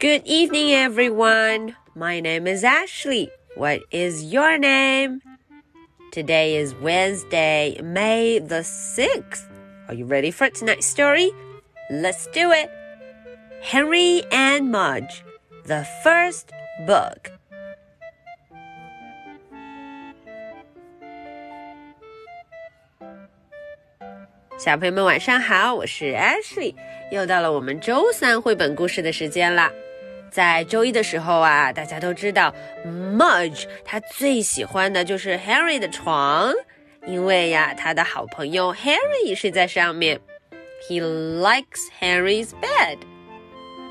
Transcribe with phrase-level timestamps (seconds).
[0.00, 1.76] Good evening, everyone.
[1.94, 3.30] My name is Ashley.
[3.54, 5.22] What is your name?
[6.12, 9.48] Today is Wednesday, May the 6th.
[9.88, 11.30] Are you ready for tonight's story?
[11.90, 12.70] Let's do it.
[13.62, 15.24] Henry and Mudge,
[15.64, 16.52] the first
[16.86, 17.32] book.
[24.58, 26.74] 小朋友们晚上好，我是 Ashley，
[27.10, 29.70] 又到了我们周三绘本故事的时间啦。
[30.31, 36.53] 在周一的时候啊，大家都知道，Mudge 他最喜欢的就是 Harry 的床，
[37.05, 40.21] 因为呀，他的好朋友 Harry 睡在上面。
[40.87, 42.97] He likes Harry's bed。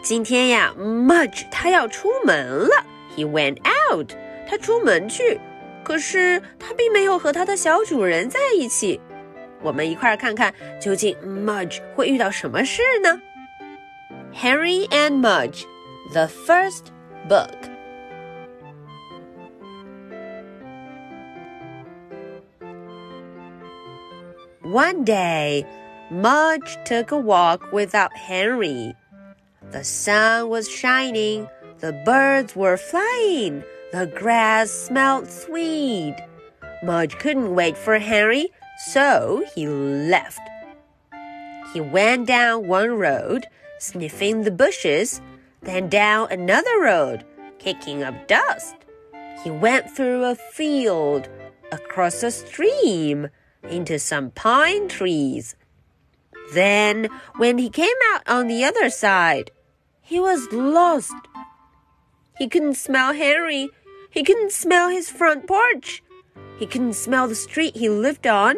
[0.00, 2.84] 今天呀，Mudge 他要出门了
[3.16, 3.58] ，He went
[3.92, 4.12] out，
[4.48, 5.40] 他出门去，
[5.82, 9.00] 可是他并没有和他的小主人在一起。
[9.60, 13.20] 我们一块儿看看，究竟 Mudge 会遇到什么事呢
[14.40, 15.64] ？Harry and Mudge,
[16.12, 16.92] the first
[17.28, 17.54] book.
[24.62, 25.64] One day,
[26.10, 28.94] Mudge took a walk without Henry.
[29.70, 36.16] The sun was shining, the birds were flying, the grass smelled sweet.
[36.82, 40.40] Mudge couldn't wait for Henry so he left.
[41.74, 43.46] He went down one road,
[43.78, 45.20] sniffing the bushes,
[45.62, 47.24] then down another road,
[47.58, 48.76] kicking up dust.
[49.44, 51.28] He went through a field,
[51.70, 53.28] across a stream,
[53.62, 55.56] into some pine trees.
[56.52, 59.50] Then, when he came out on the other side,
[60.00, 61.14] he was lost.
[62.38, 63.68] He couldn't smell Henry.
[64.10, 66.02] He couldn't smell his front porch.
[66.58, 68.56] He couldn't smell the street he lived on.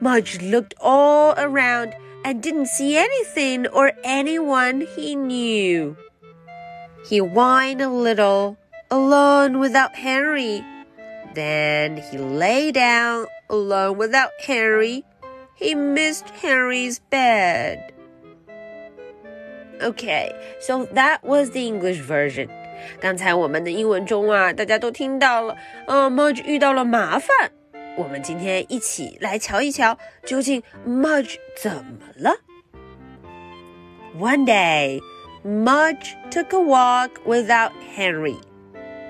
[0.00, 5.96] Mudge looked all around and didn't see anything or anyone he knew.
[7.05, 8.57] He whined a little,
[8.89, 10.63] alone without Henry.
[11.33, 15.03] Then he lay down, alone without Henry.
[15.55, 17.93] He missed Henry's bed.
[19.81, 22.49] Okay, so that was the English version.
[22.99, 25.55] 刚才我们的英文中啊，大家都听到了，
[25.87, 27.51] 嗯，Mudge 遇到了麻烦。
[27.97, 32.35] 我们今天一起来瞧一瞧，究竟 Mudge 怎么了？
[34.17, 35.01] One day,
[35.43, 38.37] Mudge took a walk without Henry.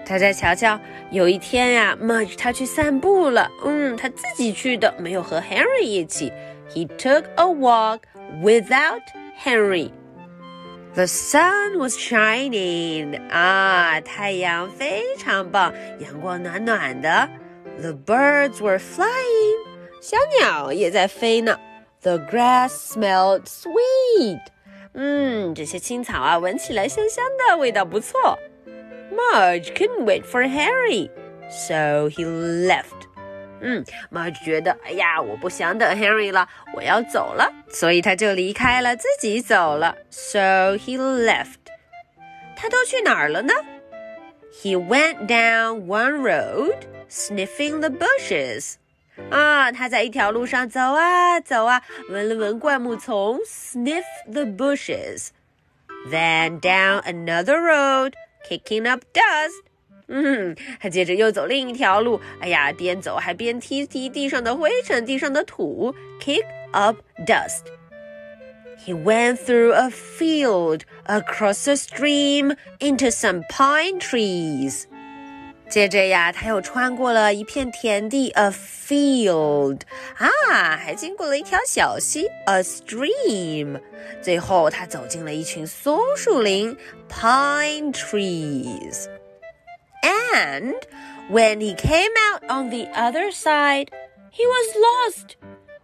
[0.06, 0.80] 大家瞧瞧，
[1.12, 6.32] 有一天呀，Mudge 他去散步了，嗯，他自己去的，没有和 Henry 一起。
[6.74, 8.00] He took a walk
[8.44, 9.02] without
[9.44, 9.92] Henry.
[10.96, 17.30] The sun was shining 啊，太阳非常棒，阳光暖暖的。
[17.80, 19.58] The birds were flying，
[20.02, 21.60] 小鸟也在飞呢。
[22.02, 24.42] The grass smelled sweet，
[24.95, 28.39] 嗯，这些青草啊，闻起来香香的，味道不错。
[29.13, 33.09] Mudge couldn't wait for Harry，so he left。
[33.61, 39.97] 嗯，Mudge 觉得，哎呀，我不想等 Harry 了，我要走了，所以他就离开了，自己走了。
[40.11, 41.57] So he left。
[42.57, 43.53] 他都去哪儿了呢
[44.63, 46.77] ？He went down one road,
[47.09, 48.75] sniffing the bushes。
[49.30, 58.14] 啊，他在一条路上走啊走啊，闻了闻灌木丛，sniff the bushes。Then down another road,
[58.50, 59.64] kicking up dust。
[60.08, 66.98] 嗯，他接着又走另一条路，哎呀，边走还边踢踢地上的灰尘、地上的土，kick up
[67.28, 74.86] dust。He went through a field, across a stream, into some pine trees.
[75.74, 79.82] 接着呀，他又穿过了一片田地，a field
[80.18, 80.28] 啊，
[80.78, 83.80] 还经过了一条小溪，a stream。
[84.20, 86.76] 最后，他走进了一群松树林，
[87.08, 90.76] pine trees。and
[91.30, 93.90] when he came out on the other side,
[94.32, 95.36] he was lost.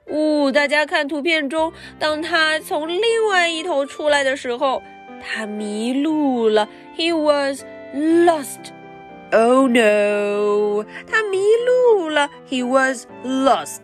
[0.08, 4.82] 呜，大家看图片中，当他从另外一头出来的时候，
[5.22, 6.68] 他迷路了。
[6.98, 7.64] He was
[7.94, 8.74] lost.
[9.32, 10.86] Oh no！
[11.10, 12.30] 他迷路了。
[12.50, 13.80] He was lost.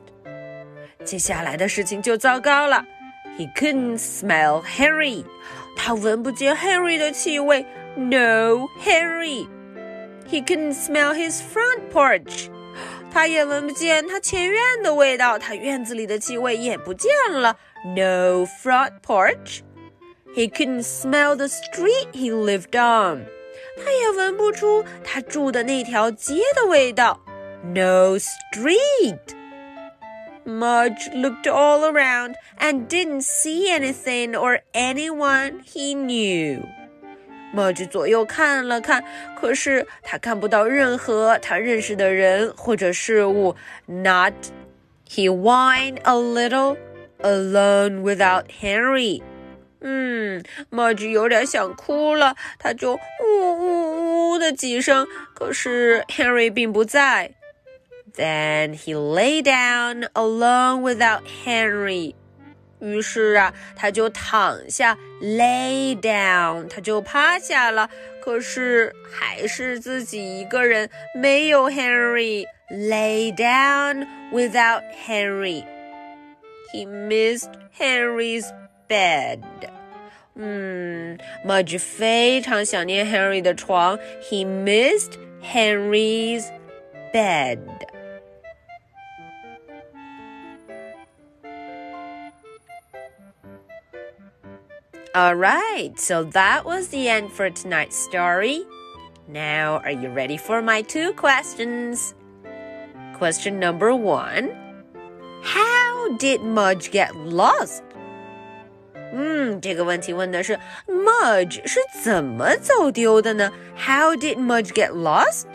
[1.04, 2.86] 接下来的事情就糟糕了。
[3.38, 5.25] He couldn't smell Harry.
[5.75, 7.66] 他闻不见 Harry 的气味。
[7.96, 9.48] No Harry.
[10.30, 12.50] He couldn't smell his front porch.
[13.12, 17.58] 他也闻不见他前院的味道，他院子里的气味也不见了。
[17.84, 19.62] No front porch.
[20.34, 23.25] He couldn't smell the street he lived on.
[23.78, 27.19] 他也闻不出他住的那条街的味道。
[27.63, 29.19] No street.
[30.44, 36.63] Mudge looked all around and didn't see anything or anyone he knew.
[37.54, 39.04] Mudge 左右看了看，
[39.40, 43.56] 可是他看不到任何他认识的人或者事物。
[43.86, 44.34] Not.
[45.08, 46.78] He whined a little,
[47.19, 49.22] alone without Henry.
[49.88, 50.43] 嗯
[50.73, 52.99] ，Mudge 有点想哭了，他就呜
[53.41, 55.06] 呜呜的几声。
[55.33, 57.31] 可是 Henry 并不在。
[58.17, 62.15] Then he lay down alone without Henry.
[62.81, 67.88] 于是啊，他就躺下，lay down，他就趴下了。
[68.21, 72.44] 可是还是自己一个人，没有 Henry。
[72.69, 75.65] Lay down without Henry.
[76.73, 78.50] He missed Henry's
[78.88, 79.42] bed.
[80.36, 84.00] 嗯，Mudge 非常想念 Henry 的床。
[84.22, 86.46] He missed Henry's
[87.13, 87.60] bed.
[95.13, 98.66] Alright, so that was the end for tonight's story.
[99.28, 102.13] Now, are you ready for my two questions?
[103.18, 104.52] Question number one
[105.44, 107.84] How did Mudge get lost?
[109.16, 113.52] 嗯，这个问题问的是 Mudge 是怎么走丢的呢？
[113.78, 115.46] How did Mudge get lost?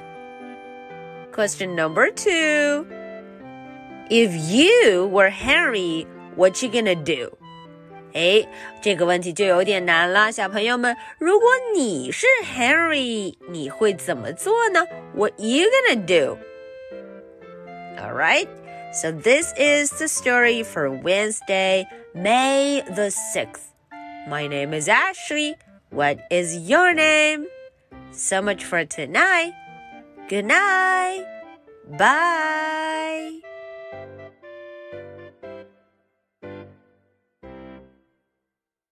[1.35, 2.87] Question number two
[4.09, 6.07] If you were Henry,
[6.37, 7.37] what you gonna do?
[8.13, 8.47] 哎，
[8.81, 10.97] 这个问题就有点难了，小朋友们。
[11.19, 14.87] 如果你是 Henry，你会怎么做呢？
[15.15, 16.39] What you gonna do?
[17.99, 18.47] All right.
[18.93, 23.72] So this is the story for Wednesday, May the 6th.
[24.28, 25.56] My name is Ashley.
[25.92, 27.48] What is your name?
[28.12, 29.54] So much for tonight.
[30.28, 31.26] Good night.
[31.98, 32.81] Bye.